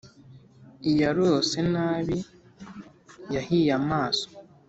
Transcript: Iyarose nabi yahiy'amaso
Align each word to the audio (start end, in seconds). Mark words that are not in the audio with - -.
Iyarose 0.89 1.57
nabi 1.73 2.17
yahiy'amaso 3.33 4.27